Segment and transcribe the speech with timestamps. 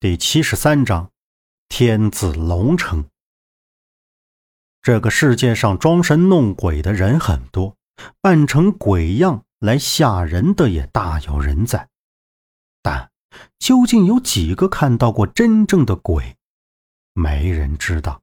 [0.00, 1.10] 第七十三章，
[1.68, 3.06] 天子龙城。
[4.80, 7.76] 这个世界上装神弄鬼的人很多，
[8.20, 11.88] 扮成鬼样来吓人的也大有人在。
[12.80, 13.10] 但
[13.58, 16.36] 究竟有几个看到过真正的鬼，
[17.12, 18.22] 没人知道。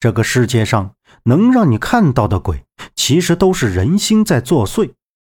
[0.00, 2.66] 这个世界上能让你看到的鬼，
[2.96, 4.92] 其实都是人心在作祟。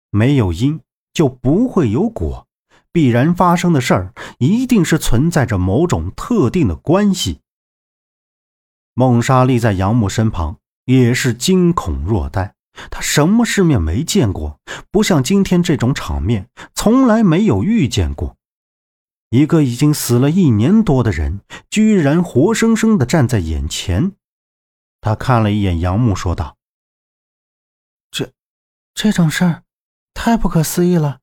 [0.08, 0.80] 没有因，
[1.12, 2.47] 就不会有果。
[2.92, 7.40] 必然发生的事儿，一定是存在着某种特定的关系。
[8.94, 12.54] 孟莎立在杨木身旁，也是惊恐若呆。
[12.90, 18.36] 他什么世面没见过，不像今天这种场面，从来没有遇见过。
[19.30, 24.12] 一个已经死了一年多的人，居然活生生的站在眼前。
[25.00, 26.56] 他看了一眼杨木，说道
[28.10, 28.32] ：“这，
[28.94, 29.62] 这种事儿，
[30.14, 31.20] 太不可思议了，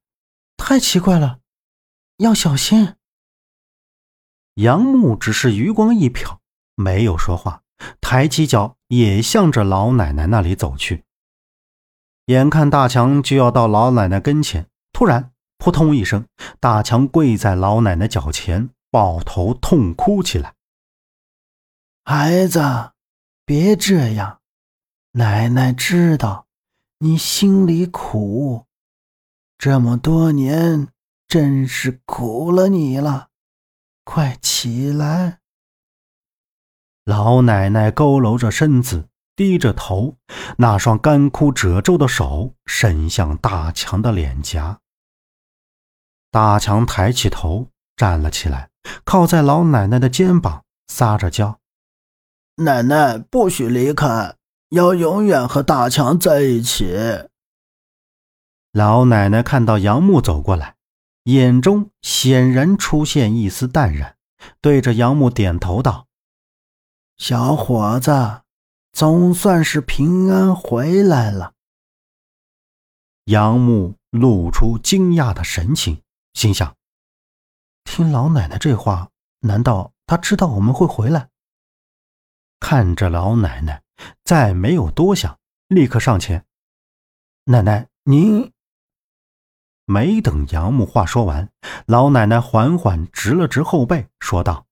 [0.58, 1.40] 太奇怪了。”
[2.18, 2.96] 要小心。
[4.56, 6.38] 杨木只是余光一瞟，
[6.76, 7.64] 没有说话，
[8.00, 11.04] 抬起脚也向着老奶奶那里走去。
[12.28, 16.26] 眼看大强就要到老奶奶跟前，突然扑通一声，
[16.62, 20.56] 大强跪在老奶奶脚前，抱头痛哭起来
[22.06, 22.62] ：“孩子，
[23.46, 24.40] 别这样，
[25.12, 26.48] 奶奶知道
[27.00, 28.66] 你心里苦，
[29.58, 30.88] 这么多年。”
[31.36, 33.28] 真是苦了你了，
[34.06, 35.40] 快起来！
[37.04, 40.16] 老奶奶佝偻着身子，低着头，
[40.60, 44.80] 那双干枯褶皱的手伸向大强的脸颊。
[46.32, 48.70] 大强抬起头，站了起来，
[49.04, 51.60] 靠在老奶奶的肩膀，撒着娇
[52.64, 54.38] ：“奶奶不许离开，
[54.70, 56.96] 要永远和大强在一起。”
[58.72, 60.76] 老奶奶看到杨木走过来。
[61.26, 64.16] 眼中显然出现一丝淡然，
[64.62, 66.08] 对着杨木点头道
[67.18, 68.44] ：“小伙子，
[68.92, 71.54] 总算是平安回来了。”
[73.26, 76.04] 杨木露出惊讶的神情，
[76.34, 76.76] 心想
[77.86, 79.10] ：“听老奶奶这话，
[79.40, 81.30] 难道她知道我们会回来？”
[82.62, 83.82] 看着老奶奶，
[84.24, 86.46] 再没有多想，立刻上前
[87.46, 88.54] ：“奶奶，您……”
[89.86, 91.50] 没等杨木话说完，
[91.86, 94.66] 老奶奶缓缓直了直后背，说道：“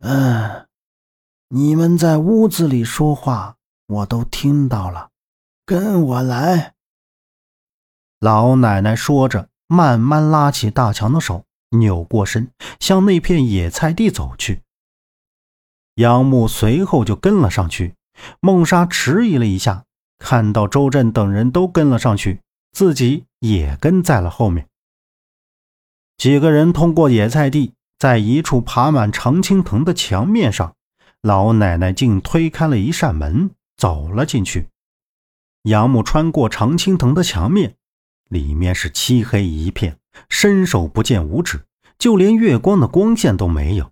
[0.00, 0.66] 嗯，
[1.48, 3.56] 你们在屋子里说话，
[3.86, 5.10] 我都听到了，
[5.64, 6.74] 跟我来。”
[8.20, 14.62] 老奶奶说着，慢慢拉起大强的手，扭过身，向那片野菜地走去。
[15.96, 17.94] 杨木随后就跟了上去。
[18.40, 19.84] 孟莎迟疑了一下，
[20.18, 22.40] 看到周震等人都跟了上去。
[22.72, 24.68] 自己也跟在了后面。
[26.16, 30.74] 几个人通过野菜地，在一处爬满常青藤的墙面上，
[31.22, 34.68] 老奶奶竟推开了一扇门，走了进去。
[35.62, 37.74] 杨木穿过常青藤的墙面，
[38.28, 39.98] 里面是漆黑一片，
[40.28, 41.66] 伸手不见五指，
[41.98, 43.90] 就连月光的光线都没有。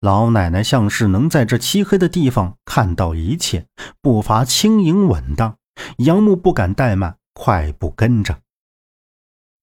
[0.00, 3.66] 老奶奶像是能在这漆黑的地方看到一切，
[4.00, 5.56] 步伐轻盈稳当。
[5.98, 7.16] 杨木不敢怠慢。
[7.34, 8.41] 快步跟着，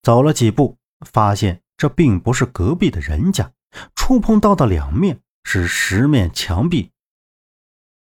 [0.02, 3.52] 走了几步，发现这并不是隔壁的人家，
[3.96, 6.92] 触碰到的两面是十面墙壁。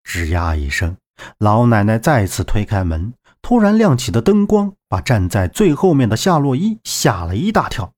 [0.04, 0.98] 吱呀一声，
[1.38, 7.94] 老奶奶再次推开门，突然亮起的灯光把站在最后面的夏洛伊吓了一大跳。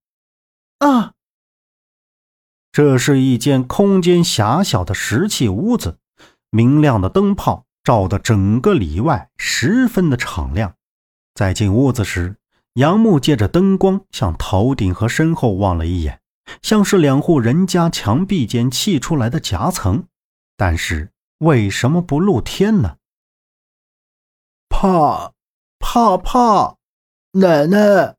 [0.79, 1.13] 啊！
[2.71, 5.97] 这是一间空间狭小的石砌屋子，
[6.51, 10.75] 明亮的灯泡照得整个里外十分的敞亮。
[11.33, 12.35] 在进屋子时，
[12.77, 16.21] 杨木借着灯光向头顶和身后望了一眼，
[16.61, 20.05] 像是两户人家墙壁间砌出来的夹层。
[20.55, 22.97] 但是为什么不露天呢？
[24.69, 25.33] 怕，
[25.79, 26.75] 怕怕！
[27.31, 28.15] 奶奶！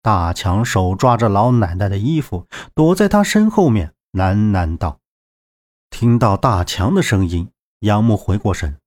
[0.00, 4.98] 大强手抓着老奶奶的衣服，躲在她身后面喃喃道
[5.90, 7.50] ：“听到大强的声音，
[7.80, 8.78] 杨木回过神。”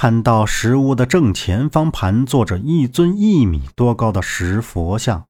[0.00, 5.26] 看到石屋的正前方盘坐着一尊一米多高的石佛像，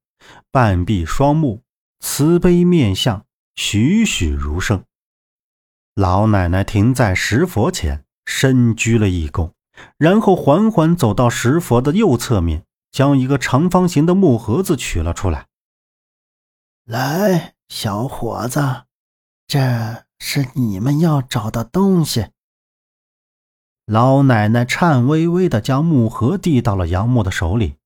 [0.53, 1.62] 半闭双目，
[2.00, 3.25] 慈悲面相，
[3.55, 4.85] 栩栩如生。
[5.94, 9.53] 老奶奶停在石佛前，深鞠了一躬，
[9.97, 15.47] 然后缓缓走到石佛的右侧面，将一个长方形的木盒子取了出来。
[16.85, 18.82] 来，小伙子，
[19.47, 22.26] 这是你们要找的东西。
[23.90, 27.76] 老奶奶颤巍巍地将木盒递到了杨木的手里。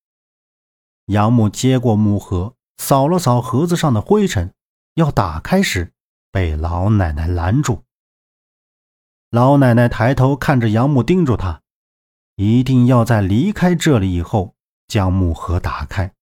[1.07, 4.53] 杨木接过木盒，扫了扫盒子上的灰尘，
[4.95, 5.93] 要打开时，
[6.33, 7.85] 被老奶奶拦住。
[9.31, 11.63] 老奶奶抬头看着杨木，叮嘱他
[12.35, 14.57] ：“一定要在离开这里以后
[14.89, 16.13] 将木盒打开。”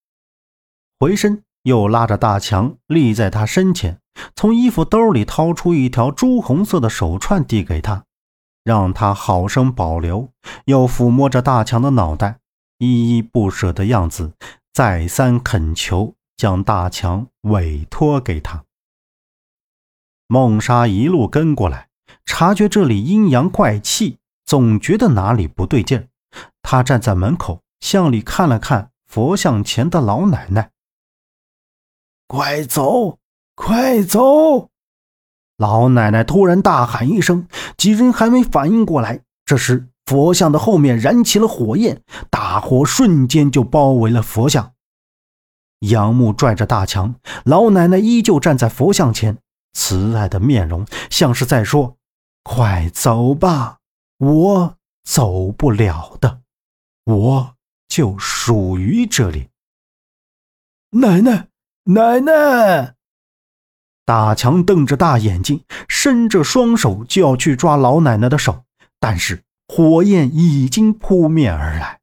[1.00, 3.98] 回身又拉着大强立在他身前，
[4.36, 8.04] 从衣服兜里掏出一条朱红色的手串递给他，
[8.64, 10.30] 让他好生保留。
[10.64, 12.38] 又抚摸着大强的脑袋，
[12.78, 14.32] 依依不舍的样子，
[14.72, 18.64] 再三恳求将大强委托给他。
[20.26, 21.88] 梦莎一路跟过来。
[22.24, 26.06] 察觉这里阴阳怪气，总觉得哪里不对劲儿。
[26.62, 30.70] 他站在门口，向里看了看佛像前的老奶奶。
[32.26, 33.18] 快走，
[33.56, 34.70] 快走！
[35.56, 37.48] 老奶奶突然大喊一声，
[37.80, 39.22] 几人还没反应过来。
[39.46, 44.74] 这时，佛像的后面燃起了火焰，大火瞬间就包围了佛像。
[45.78, 47.14] 杨木拽着大强，
[47.46, 49.38] 老奶奶依旧站在佛像前，
[49.72, 51.96] 慈爱的面容像是在说。
[52.42, 53.78] 快走吧，
[54.18, 56.42] 我走不了的，
[57.04, 57.54] 我
[57.88, 59.48] 就属于这里。
[60.90, 61.48] 奶奶，
[61.84, 62.94] 奶奶！
[64.10, 68.64] 大强瞪着大眼睛，伸着双手就要去抓老奶奶的手，
[68.98, 72.00] 但是火焰已经扑面而来。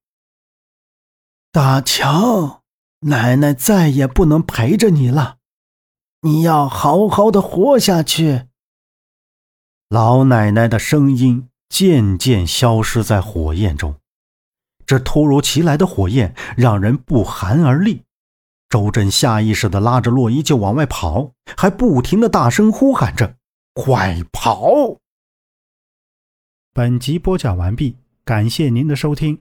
[1.52, 2.62] 大强，
[3.02, 5.40] 奶奶再也不能陪着你了，
[6.22, 8.44] 你要好好的活下去。
[9.90, 13.96] 老奶奶的声音渐渐消失在火焰中，
[14.86, 18.04] 这突如其来的火焰让人不寒而栗。
[18.70, 23.36] 周震下意识的拉着洛伊就往外跑，还不停的大声呼喊着
[23.74, 24.98] ：“快跑！”
[26.74, 29.40] 本集播讲完毕，感谢您的收听。